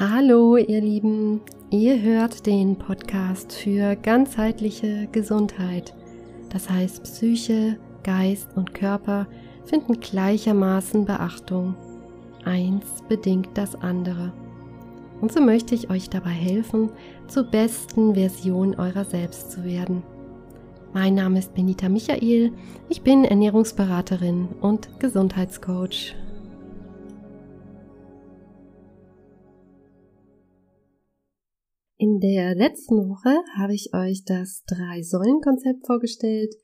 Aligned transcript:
Hallo 0.00 0.56
ihr 0.56 0.80
Lieben, 0.80 1.42
ihr 1.68 2.00
hört 2.00 2.46
den 2.46 2.76
Podcast 2.76 3.52
für 3.52 3.96
ganzheitliche 3.96 5.08
Gesundheit. 5.12 5.94
Das 6.48 6.70
heißt, 6.70 7.02
Psyche, 7.02 7.76
Geist 8.02 8.48
und 8.56 8.72
Körper 8.72 9.26
finden 9.66 10.00
gleichermaßen 10.00 11.04
Beachtung. 11.04 11.74
Eins 12.46 12.86
bedingt 13.10 13.50
das 13.52 13.74
andere. 13.74 14.32
Und 15.20 15.32
so 15.32 15.42
möchte 15.42 15.74
ich 15.74 15.90
euch 15.90 16.08
dabei 16.08 16.30
helfen, 16.30 16.88
zur 17.28 17.44
besten 17.44 18.14
Version 18.14 18.76
eurer 18.76 19.04
selbst 19.04 19.52
zu 19.52 19.64
werden. 19.64 20.02
Mein 20.94 21.14
Name 21.14 21.40
ist 21.40 21.52
Benita 21.52 21.90
Michael, 21.90 22.52
ich 22.88 23.02
bin 23.02 23.26
Ernährungsberaterin 23.26 24.48
und 24.62 24.98
Gesundheitscoach. 24.98 26.14
In 32.02 32.18
der 32.18 32.54
letzten 32.54 32.96
Woche 33.10 33.44
habe 33.58 33.74
ich 33.74 33.92
euch 33.92 34.24
das 34.24 34.64
Drei-Säulen-Konzept 34.64 35.84
vorgestellt, 35.84 36.54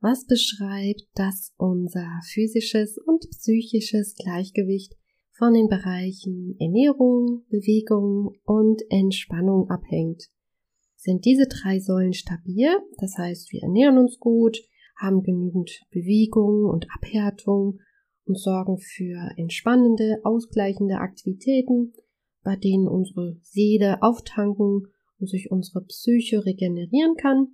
was 0.00 0.26
beschreibt, 0.26 1.02
dass 1.14 1.52
unser 1.58 2.08
physisches 2.24 2.96
und 2.96 3.28
psychisches 3.28 4.14
Gleichgewicht 4.14 4.96
von 5.36 5.52
den 5.52 5.68
Bereichen 5.68 6.56
Ernährung, 6.58 7.44
Bewegung 7.50 8.38
und 8.44 8.80
Entspannung 8.88 9.68
abhängt. 9.68 10.30
Sind 10.96 11.26
diese 11.26 11.48
drei 11.48 11.80
Säulen 11.80 12.14
stabil, 12.14 12.70
das 12.96 13.18
heißt 13.18 13.52
wir 13.52 13.64
ernähren 13.64 13.98
uns 13.98 14.18
gut, 14.18 14.56
haben 14.98 15.22
genügend 15.22 15.82
Bewegung 15.90 16.64
und 16.64 16.86
Abhärtung 16.96 17.78
und 18.24 18.38
sorgen 18.38 18.78
für 18.78 19.32
entspannende, 19.36 20.22
ausgleichende 20.24 20.94
Aktivitäten, 20.94 21.92
bei 22.48 22.56
denen 22.56 22.88
unsere 22.88 23.36
Seele 23.42 24.02
auftanken 24.02 24.86
und 25.18 25.28
sich 25.28 25.50
unsere 25.50 25.84
Psyche 25.84 26.46
regenerieren 26.46 27.14
kann, 27.14 27.48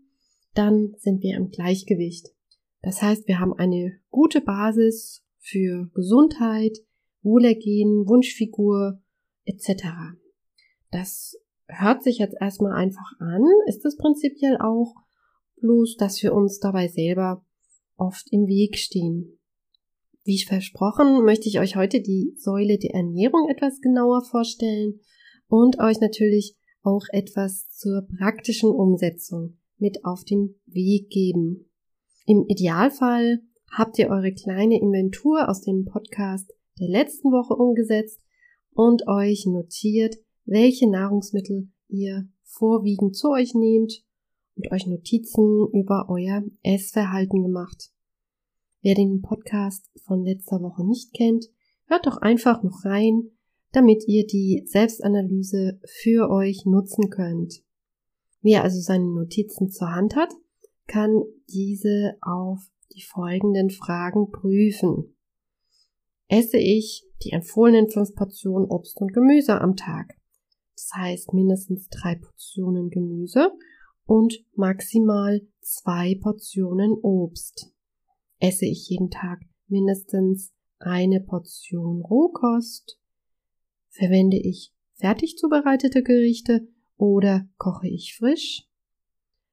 dann 0.55 0.95
sind 0.99 1.21
wir 1.21 1.37
im 1.37 1.51
Gleichgewicht. 1.51 2.29
Das 2.81 3.03
heißt, 3.03 3.27
wir 3.27 3.41
haben 3.41 3.55
eine 3.55 3.99
gute 4.13 4.41
Basis 4.41 5.27
für 5.41 5.91
Gesundheit, 5.95 6.79
Wohlergehen, 7.23 8.07
Wunschfigur 8.07 9.03
etc. 9.47 9.83
Das 10.93 11.41
hört 11.67 12.05
sich 12.05 12.19
jetzt 12.19 12.37
erstmal 12.41 12.75
einfach 12.75 13.19
an, 13.19 13.43
ist 13.67 13.85
es 13.85 13.97
prinzipiell 13.97 14.59
auch, 14.59 14.95
bloß 15.61 15.97
dass 15.97 16.23
wir 16.23 16.33
uns 16.33 16.61
dabei 16.61 16.87
selber 16.87 17.45
oft 17.97 18.29
im 18.31 18.47
Weg 18.47 18.79
stehen. 18.79 19.41
Wie 20.27 20.43
versprochen, 20.43 21.23
möchte 21.27 21.51
ich 21.51 21.61
euch 21.61 21.77
heute 21.77 22.01
die 22.01 22.35
Säule 22.39 22.79
der 22.79 22.95
Ernährung 22.95 23.47
etwas 23.51 23.83
genauer 23.83 24.25
vorstellen 24.25 25.01
und 25.49 25.79
euch 25.81 26.01
natürlich 26.01 26.57
auch 26.83 27.05
etwas 27.11 27.69
zur 27.69 28.07
praktischen 28.19 28.71
Umsetzung 28.71 29.59
mit 29.77 30.03
auf 30.07 30.25
den 30.25 30.55
Weg 30.65 31.11
geben. 31.11 31.71
Im 32.25 32.47
Idealfall 32.49 33.41
habt 33.71 33.99
ihr 33.99 34.09
eure 34.09 34.33
kleine 34.33 34.81
Inventur 34.81 35.47
aus 35.47 35.61
dem 35.61 35.85
Podcast 35.85 36.51
der 36.81 36.89
letzten 36.89 37.31
Woche 37.31 37.55
umgesetzt 37.55 38.19
und 38.73 39.07
euch 39.07 39.45
notiert, 39.45 40.17
welche 40.47 40.89
Nahrungsmittel 40.89 41.69
ihr 41.89 42.27
vorwiegend 42.45 43.15
zu 43.15 43.31
euch 43.31 43.55
nehmt 43.55 44.03
und 44.57 44.73
euch 44.73 44.87
Notizen 44.87 45.69
über 45.75 46.07
euer 46.09 46.43
Essverhalten 46.63 47.43
gemacht. 47.43 47.91
Wer 48.85 48.95
den 48.95 49.23
Podcast 49.23 49.91
von 50.05 50.27
letzter 50.27 50.61
Woche 50.61 50.87
nicht 50.87 51.15
kennt, 51.15 51.47
hört 51.87 52.07
doch 52.07 52.19
einfach 52.19 52.63
noch 52.63 52.85
rein, 52.85 53.31
damit 53.73 54.07
ihr 54.07 54.27
die 54.27 54.63
Selbstanalyse 54.67 55.81
für 55.87 56.29
euch 56.29 56.67
nutzen 56.67 57.09
könnt. 57.09 57.63
Wer 58.43 58.63
also 58.63 58.79
seine 58.81 59.07
Notizen 59.07 59.71
zur 59.71 59.91
Hand 59.91 60.17
hat, 60.17 60.35
kann 60.87 61.23
diese 61.49 62.19
auf 62.21 62.61
die 62.95 63.01
folgenden 63.01 63.71
Fragen 63.71 64.31
prüfen. 64.31 65.17
Esse 66.29 66.59
ich 66.59 67.07
die 67.23 67.31
empfohlenen 67.31 67.89
fünf 67.89 68.15
Portionen 68.15 68.69
Obst 68.69 69.01
und 69.01 69.15
Gemüse 69.15 69.63
am 69.63 69.77
Tag? 69.77 70.15
Das 70.75 70.91
heißt 70.95 71.33
mindestens 71.33 71.89
drei 71.89 72.17
Portionen 72.17 72.91
Gemüse 72.91 73.51
und 74.05 74.45
maximal 74.55 75.41
zwei 75.63 76.19
Portionen 76.21 76.93
Obst 77.01 77.74
esse 78.45 78.67
ich 78.67 78.91
jeden 78.91 79.11
Tag 79.11 79.41
mindestens 79.69 80.53
eine 80.79 81.21
Portion 81.21 82.03
Rohkost? 82.03 83.01
Verwende 83.89 84.37
ich 84.37 84.73
fertig 84.93 85.39
zubereitete 85.39 86.03
Gerichte 86.03 86.69
oder 86.99 87.49
koche 87.57 87.89
ich 87.89 88.15
frisch? 88.17 88.69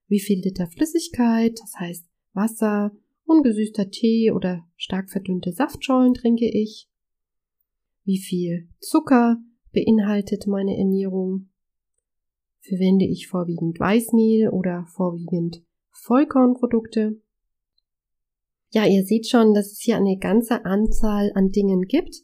Wie 0.08 0.20
viel 0.20 0.42
Liter 0.42 0.68
Flüssigkeit, 0.68 1.58
das 1.62 1.74
heißt 1.80 2.06
Wasser, 2.34 2.92
ungesüßter 3.26 3.92
Tee 3.92 4.32
oder 4.32 4.68
stark 4.76 5.10
verdünnte 5.10 5.54
Saftschollen 5.54 6.14
trinke 6.14 6.50
ich? 6.50 6.90
Wie 8.04 8.20
viel 8.20 8.68
Zucker 8.80 9.38
beinhaltet 9.72 10.48
meine 10.48 10.78
Ernährung? 10.78 11.50
Verwende 12.60 13.06
ich 13.06 13.28
vorwiegend 13.28 13.80
Weißmehl 13.80 14.50
oder 14.50 14.86
vorwiegend 14.88 15.64
Vollkornprodukte? 15.92 17.22
Ja, 18.74 18.86
ihr 18.86 19.04
seht 19.04 19.28
schon, 19.28 19.54
dass 19.54 19.72
es 19.72 19.80
hier 19.82 19.98
eine 19.98 20.18
ganze 20.18 20.64
Anzahl 20.64 21.32
an 21.36 21.52
Dingen 21.52 21.82
gibt, 21.84 22.24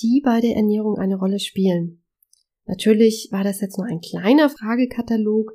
die 0.00 0.22
bei 0.24 0.40
der 0.40 0.54
Ernährung 0.54 0.96
eine 0.96 1.18
Rolle 1.18 1.40
spielen. 1.40 2.04
Natürlich 2.66 3.28
war 3.32 3.42
das 3.42 3.60
jetzt 3.60 3.78
nur 3.78 3.86
ein 3.86 4.00
kleiner 4.00 4.48
Fragekatalog, 4.48 5.52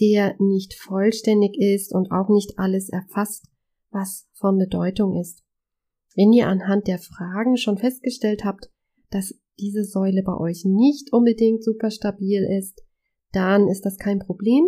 der 0.00 0.34
nicht 0.40 0.74
vollständig 0.74 1.56
ist 1.58 1.94
und 1.94 2.10
auch 2.10 2.28
nicht 2.28 2.58
alles 2.58 2.88
erfasst, 2.88 3.46
was 3.90 4.28
von 4.32 4.58
Bedeutung 4.58 5.16
ist. 5.20 5.44
Wenn 6.16 6.32
ihr 6.32 6.48
anhand 6.48 6.88
der 6.88 6.98
Fragen 6.98 7.56
schon 7.56 7.78
festgestellt 7.78 8.44
habt, 8.44 8.70
dass 9.10 9.34
diese 9.60 9.84
Säule 9.84 10.22
bei 10.24 10.36
euch 10.36 10.64
nicht 10.64 11.12
unbedingt 11.12 11.62
super 11.62 11.90
stabil 11.90 12.44
ist, 12.58 12.82
dann 13.32 13.68
ist 13.68 13.84
das 13.84 13.96
kein 13.96 14.18
Problem, 14.18 14.66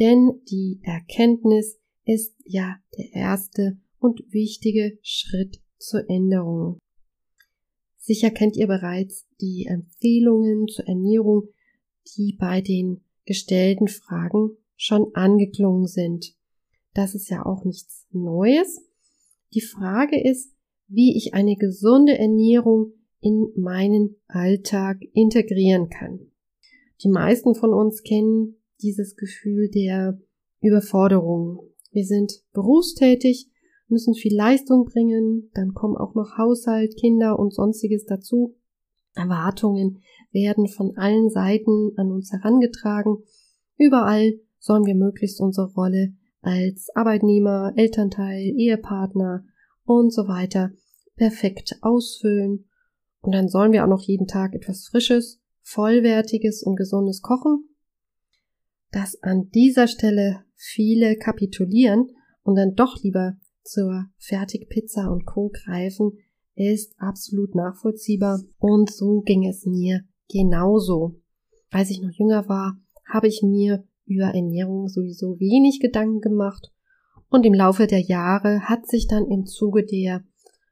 denn 0.00 0.40
die 0.50 0.80
Erkenntnis 0.82 1.78
ist 2.04 2.34
ja 2.44 2.76
der 2.96 3.12
erste 3.12 3.78
und 4.02 4.22
wichtige 4.32 4.98
Schritt 5.02 5.60
zur 5.78 6.08
Änderung. 6.08 6.78
Sicher 7.98 8.30
kennt 8.30 8.56
ihr 8.56 8.66
bereits 8.66 9.28
die 9.40 9.66
Empfehlungen 9.66 10.66
zur 10.66 10.86
Ernährung, 10.88 11.48
die 12.16 12.36
bei 12.38 12.60
den 12.60 13.04
gestellten 13.24 13.86
Fragen 13.86 14.56
schon 14.76 15.14
angeklungen 15.14 15.86
sind. 15.86 16.34
Das 16.94 17.14
ist 17.14 17.30
ja 17.30 17.46
auch 17.46 17.64
nichts 17.64 18.08
Neues. 18.10 18.84
Die 19.54 19.60
Frage 19.60 20.20
ist, 20.20 20.52
wie 20.88 21.16
ich 21.16 21.32
eine 21.34 21.56
gesunde 21.56 22.18
Ernährung 22.18 22.92
in 23.20 23.52
meinen 23.56 24.16
Alltag 24.26 25.00
integrieren 25.12 25.88
kann. 25.88 26.32
Die 27.02 27.08
meisten 27.08 27.54
von 27.54 27.72
uns 27.72 28.02
kennen 28.02 28.56
dieses 28.80 29.16
Gefühl 29.16 29.70
der 29.70 30.20
Überforderung. 30.60 31.70
Wir 31.92 32.04
sind 32.04 32.42
berufstätig 32.52 33.51
müssen 33.92 34.14
viel 34.14 34.34
Leistung 34.34 34.86
bringen, 34.86 35.50
dann 35.54 35.74
kommen 35.74 35.96
auch 35.96 36.14
noch 36.14 36.36
Haushalt, 36.36 36.96
Kinder 36.96 37.38
und 37.38 37.54
sonstiges 37.54 38.04
dazu. 38.06 38.56
Erwartungen 39.14 40.00
werden 40.32 40.66
von 40.66 40.96
allen 40.96 41.30
Seiten 41.30 41.92
an 41.96 42.10
uns 42.10 42.32
herangetragen. 42.32 43.18
Überall 43.76 44.40
sollen 44.58 44.86
wir 44.86 44.94
möglichst 44.94 45.40
unsere 45.40 45.72
Rolle 45.74 46.14
als 46.40 46.88
Arbeitnehmer, 46.94 47.72
Elternteil, 47.76 48.54
Ehepartner 48.56 49.44
und 49.84 50.12
so 50.12 50.26
weiter 50.26 50.72
perfekt 51.16 51.78
ausfüllen. 51.82 52.64
Und 53.20 53.32
dann 53.32 53.48
sollen 53.48 53.72
wir 53.72 53.84
auch 53.84 53.88
noch 53.88 54.02
jeden 54.02 54.26
Tag 54.26 54.54
etwas 54.54 54.86
Frisches, 54.88 55.40
Vollwertiges 55.62 56.62
und 56.62 56.76
Gesundes 56.76 57.22
kochen. 57.22 57.68
Dass 58.90 59.22
an 59.22 59.50
dieser 59.50 59.86
Stelle 59.86 60.40
viele 60.54 61.16
kapitulieren 61.16 62.10
und 62.42 62.56
dann 62.56 62.74
doch 62.74 63.02
lieber 63.02 63.36
zur 63.64 64.06
Fertigpizza 64.18 65.08
und 65.08 65.24
Co. 65.26 65.50
greifen, 65.52 66.18
ist 66.54 66.94
absolut 66.98 67.54
nachvollziehbar 67.54 68.40
und 68.58 68.90
so 68.90 69.20
ging 69.22 69.48
es 69.48 69.64
mir 69.64 70.02
genauso. 70.28 71.20
Als 71.70 71.90
ich 71.90 72.02
noch 72.02 72.12
jünger 72.12 72.48
war, 72.48 72.76
habe 73.06 73.28
ich 73.28 73.42
mir 73.42 73.84
über 74.06 74.34
Ernährung 74.34 74.88
sowieso 74.88 75.38
wenig 75.38 75.80
Gedanken 75.80 76.20
gemacht 76.20 76.72
und 77.28 77.46
im 77.46 77.54
Laufe 77.54 77.86
der 77.86 78.00
Jahre 78.00 78.68
hat 78.68 78.86
sich 78.86 79.06
dann 79.06 79.26
im 79.26 79.46
Zuge 79.46 79.84
der 79.84 80.24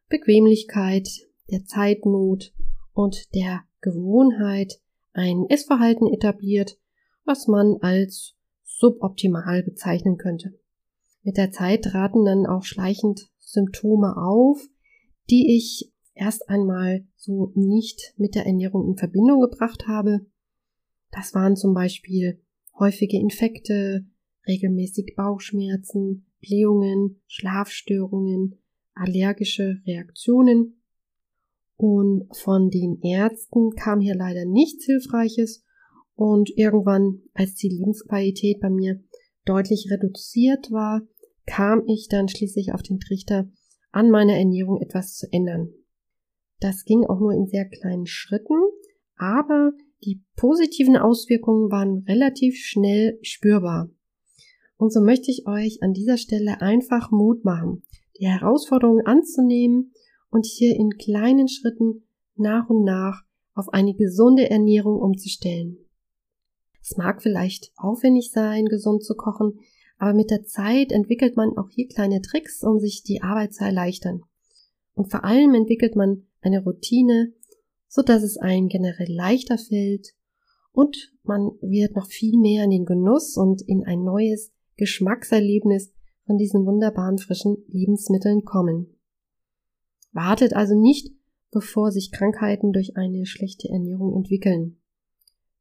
Bequemlichkeit, 0.08 1.08
der 1.50 1.64
Zeitnot 1.64 2.52
und 2.92 3.34
der 3.34 3.62
Gewohnheit 3.80 4.80
ein 5.12 5.46
Essverhalten 5.48 6.06
etabliert, 6.12 6.76
was 7.24 7.46
man 7.46 7.78
als 7.80 8.34
suboptimal 8.62 9.62
bezeichnen 9.62 10.18
könnte. 10.18 10.59
Mit 11.22 11.36
der 11.36 11.50
Zeit 11.50 11.84
traten 11.84 12.24
dann 12.24 12.46
auch 12.46 12.62
schleichend 12.62 13.30
Symptome 13.38 14.16
auf, 14.16 14.60
die 15.28 15.56
ich 15.56 15.92
erst 16.14 16.48
einmal 16.48 17.06
so 17.16 17.52
nicht 17.54 18.14
mit 18.16 18.34
der 18.34 18.46
Ernährung 18.46 18.88
in 18.88 18.96
Verbindung 18.96 19.40
gebracht 19.40 19.86
habe. 19.86 20.26
Das 21.10 21.34
waren 21.34 21.56
zum 21.56 21.74
Beispiel 21.74 22.40
häufige 22.78 23.18
Infekte, 23.18 24.06
regelmäßig 24.46 25.14
Bauchschmerzen, 25.16 26.26
Blähungen, 26.40 27.20
Schlafstörungen, 27.26 28.58
allergische 28.94 29.80
Reaktionen. 29.86 30.82
Und 31.76 32.28
von 32.36 32.70
den 32.70 33.00
Ärzten 33.02 33.70
kam 33.70 34.00
hier 34.00 34.14
leider 34.14 34.44
nichts 34.44 34.84
Hilfreiches 34.84 35.64
und 36.14 36.50
irgendwann, 36.56 37.22
als 37.32 37.54
die 37.54 37.70
Lebensqualität 37.70 38.60
bei 38.60 38.68
mir 38.68 39.02
deutlich 39.44 39.88
reduziert 39.90 40.70
war, 40.70 41.02
kam 41.46 41.82
ich 41.86 42.08
dann 42.08 42.28
schließlich 42.28 42.72
auf 42.72 42.82
den 42.82 43.00
Trichter, 43.00 43.48
an 43.92 44.10
meiner 44.10 44.34
Ernährung 44.34 44.80
etwas 44.80 45.16
zu 45.16 45.26
ändern. 45.32 45.72
Das 46.60 46.84
ging 46.84 47.04
auch 47.04 47.18
nur 47.18 47.32
in 47.32 47.46
sehr 47.46 47.68
kleinen 47.68 48.06
Schritten, 48.06 48.56
aber 49.16 49.72
die 50.04 50.22
positiven 50.36 50.96
Auswirkungen 50.96 51.70
waren 51.70 52.04
relativ 52.06 52.56
schnell 52.56 53.18
spürbar. 53.22 53.90
Und 54.76 54.92
so 54.92 55.00
möchte 55.00 55.30
ich 55.30 55.46
euch 55.46 55.82
an 55.82 55.92
dieser 55.92 56.16
Stelle 56.16 56.60
einfach 56.62 57.10
Mut 57.10 57.44
machen, 57.44 57.82
die 58.18 58.26
Herausforderungen 58.26 59.04
anzunehmen 59.04 59.92
und 60.30 60.46
hier 60.46 60.76
in 60.76 60.90
kleinen 60.90 61.48
Schritten 61.48 62.04
nach 62.36 62.68
und 62.70 62.84
nach 62.84 63.22
auf 63.54 63.68
eine 63.70 63.94
gesunde 63.94 64.48
Ernährung 64.48 65.00
umzustellen. 65.00 65.78
Es 66.82 66.96
mag 66.96 67.22
vielleicht 67.22 67.72
aufwendig 67.76 68.30
sein, 68.32 68.66
gesund 68.66 69.04
zu 69.04 69.14
kochen, 69.14 69.60
aber 69.98 70.14
mit 70.14 70.30
der 70.30 70.44
Zeit 70.44 70.92
entwickelt 70.92 71.36
man 71.36 71.56
auch 71.56 71.68
hier 71.70 71.88
kleine 71.88 72.22
Tricks, 72.22 72.62
um 72.62 72.78
sich 72.78 73.02
die 73.02 73.22
Arbeit 73.22 73.52
zu 73.54 73.64
erleichtern. 73.64 74.22
Und 74.94 75.10
vor 75.10 75.24
allem 75.24 75.54
entwickelt 75.54 75.94
man 75.94 76.26
eine 76.40 76.62
Routine, 76.62 77.32
so 77.86 78.02
dass 78.02 78.22
es 78.22 78.38
einem 78.38 78.68
generell 78.68 79.12
leichter 79.12 79.58
fällt 79.58 80.14
und 80.72 81.12
man 81.22 81.50
wird 81.60 81.96
noch 81.96 82.06
viel 82.06 82.38
mehr 82.38 82.64
in 82.64 82.70
den 82.70 82.84
Genuss 82.84 83.36
und 83.36 83.62
in 83.62 83.84
ein 83.84 84.02
neues 84.02 84.52
Geschmackserlebnis 84.76 85.92
von 86.26 86.38
diesen 86.38 86.64
wunderbaren 86.64 87.18
frischen 87.18 87.58
Lebensmitteln 87.68 88.44
kommen. 88.44 88.96
Wartet 90.12 90.54
also 90.54 90.80
nicht, 90.80 91.12
bevor 91.50 91.90
sich 91.90 92.12
Krankheiten 92.12 92.72
durch 92.72 92.96
eine 92.96 93.26
schlechte 93.26 93.68
Ernährung 93.68 94.14
entwickeln. 94.14 94.79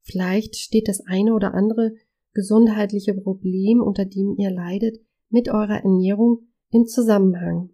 Vielleicht 0.10 0.56
steht 0.56 0.88
das 0.88 1.02
eine 1.06 1.34
oder 1.34 1.54
andere 1.54 1.94
gesundheitliche 2.34 3.14
Problem, 3.14 3.82
unter 3.82 4.06
dem 4.06 4.36
ihr 4.38 4.50
leidet, 4.50 4.98
mit 5.30 5.50
eurer 5.50 5.84
Ernährung 5.84 6.48
im 6.72 6.86
Zusammenhang. 6.86 7.70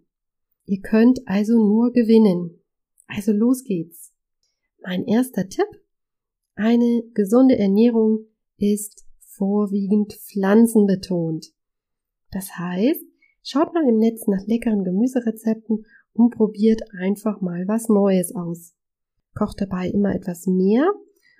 Ihr 0.66 0.80
könnt 0.80 1.20
also 1.26 1.54
nur 1.54 1.92
gewinnen. 1.92 2.60
Also 3.06 3.32
los 3.32 3.64
geht's. 3.64 4.12
Mein 4.82 5.06
erster 5.06 5.48
Tipp. 5.48 5.68
Eine 6.54 7.04
gesunde 7.14 7.58
Ernährung 7.58 8.26
ist 8.58 9.06
vorwiegend 9.20 10.12
pflanzenbetont. 10.12 11.52
Das 12.32 12.58
heißt, 12.58 13.04
schaut 13.42 13.72
mal 13.72 13.88
im 13.88 13.98
Netz 13.98 14.26
nach 14.26 14.46
leckeren 14.46 14.84
Gemüserezepten 14.84 15.86
und 16.12 16.34
probiert 16.34 16.82
einfach 16.98 17.40
mal 17.40 17.66
was 17.68 17.88
Neues 17.88 18.34
aus. 18.34 18.74
Kocht 19.34 19.60
dabei 19.60 19.88
immer 19.88 20.14
etwas 20.14 20.46
mehr, 20.46 20.90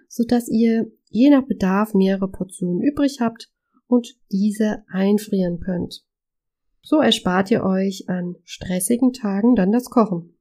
so 0.09 0.25
dass 0.25 0.49
ihr 0.49 0.91
je 1.11 1.31
nach 1.31 1.47
Bedarf 1.47 1.95
mehrere 1.95 2.29
Portionen 2.29 2.83
übrig 2.83 3.19
habt 3.21 3.51
und 3.87 4.19
diese 4.31 4.85
einfrieren 4.89 5.61
könnt. 5.61 6.05
So 6.83 7.01
erspart 7.01 7.51
ihr 7.51 7.65
euch 7.65 8.09
an 8.09 8.37
stressigen 8.45 9.13
Tagen 9.13 9.57
dann 9.57 9.73
das 9.73 9.91
Kochen. 9.91 10.35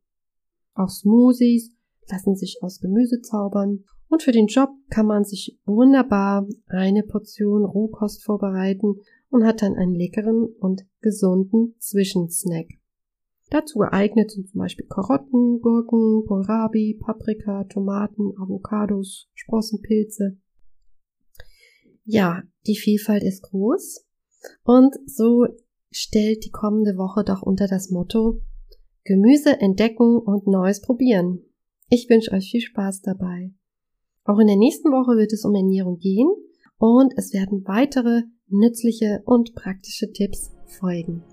Auch 0.73 0.89
Smoothies 0.89 1.71
lassen 2.09 2.35
sich 2.35 2.59
aus 2.62 2.79
Gemüse 2.79 3.21
zaubern 3.21 3.83
und 4.09 4.21
für 4.21 4.31
den 4.31 4.47
Job 4.47 4.69
kann 4.89 5.07
man 5.07 5.23
sich 5.23 5.59
wunderbar 5.65 6.47
eine 6.67 7.03
Portion 7.03 7.65
Rohkost 7.65 8.23
vorbereiten 8.23 9.00
und 9.29 9.44
hat 9.44 9.62
dann 9.62 9.75
einen 9.75 9.95
leckeren 9.95 10.45
und 10.59 10.85
gesunden 11.01 11.75
Zwischensnack. 11.79 12.67
Dazu 13.50 13.80
geeignet 13.80 14.31
sind 14.31 14.50
zum 14.50 14.59
Beispiel 14.59 14.88
Karotten, 14.88 15.62
Gurken, 15.62 16.25
Kohlrabi, 16.25 17.00
Paprika, 17.00 17.63
Tomaten, 17.65 18.33
Avocados, 18.38 19.30
Sprossenpilze. 19.33 20.38
Ja, 22.03 22.44
die 22.68 22.75
Vielfalt 22.75 23.24
ist 23.24 23.44
groß 23.44 24.06
und 24.63 24.95
so 25.06 25.47
stellt 25.92 26.45
die 26.45 26.51
kommende 26.51 26.97
Woche 26.97 27.24
doch 27.24 27.42
unter 27.42 27.68
das 27.68 27.89
Motto 27.89 28.42
Gemüse 29.03 29.59
entdecken 29.59 30.18
und 30.18 30.48
Neues 30.48 30.81
probieren. 30.81 31.39
Ich 31.89 32.09
wünsche 32.09 32.31
euch 32.31 32.50
viel 32.50 32.62
Spaß 32.62 33.01
dabei. 33.03 33.53
Auch 34.24 34.39
in 34.39 34.48
der 34.48 34.57
nächsten 34.57 34.89
Woche 34.89 35.18
wird 35.18 35.31
es 35.31 35.45
um 35.45 35.53
Ernährung 35.53 36.00
gehen 36.00 36.27
und 36.77 37.13
es 37.15 37.31
werden 37.31 37.63
weitere 37.68 38.24
nützliche 38.48 39.21
und 39.25 39.53
praktische 39.53 40.12
Tipps 40.12 40.51
folgen. 40.80 41.24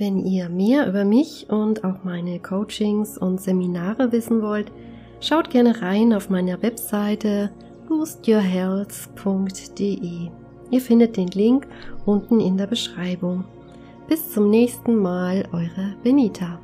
Wenn 0.00 0.24
ihr 0.24 0.48
mehr 0.48 0.88
über 0.88 1.04
mich 1.04 1.46
und 1.50 1.84
auch 1.84 2.02
meine 2.04 2.40
Coachings 2.40 3.18
und 3.18 3.38
Seminare 3.38 4.12
wissen 4.12 4.40
wollt, 4.40 4.72
schaut 5.20 5.50
gerne 5.50 5.82
rein 5.82 6.14
auf 6.14 6.30
meiner 6.30 6.62
Webseite 6.62 7.50
boostyourhealth.de. 7.86 10.30
Ihr 10.70 10.80
findet 10.80 11.18
den 11.18 11.28
Link 11.28 11.66
unten 12.06 12.40
in 12.40 12.56
der 12.56 12.66
Beschreibung. 12.66 13.44
Bis 14.08 14.32
zum 14.32 14.48
nächsten 14.48 14.96
Mal, 14.96 15.46
eure 15.52 15.96
Benita. 16.02 16.58